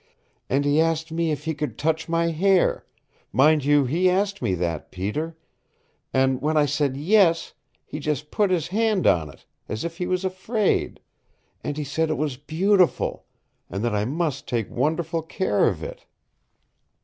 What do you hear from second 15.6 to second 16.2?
of it!"